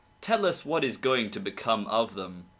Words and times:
Tell 0.19 0.47
us 0.47 0.65
what 0.65 0.83
is 0.83 0.97
going 0.97 1.29
to 1.29 1.39
become 1.39 1.85
of 1.85 2.15
them?" 2.15 2.45